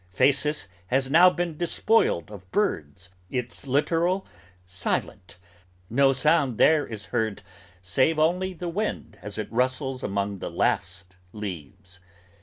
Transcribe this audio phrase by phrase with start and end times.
[0.09, 4.25] Phasis has now been despoiled Of birds, its littoral
[4.65, 5.37] silent,
[5.91, 7.43] no sound there is heard
[7.83, 11.99] Save only the wind as it rustles among the last leaves.